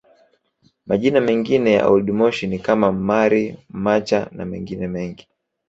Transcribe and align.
Majina 0.85 1.21
mengine 1.21 1.73
ya 1.73 1.87
Old 1.89 2.09
Moshi 2.11 2.47
ni 2.47 2.59
kama 2.59 2.91
Mmari 2.91 3.57
Macha 3.69 4.27
na 4.31 4.45
mengine 4.45 4.87
mengi 4.87 5.27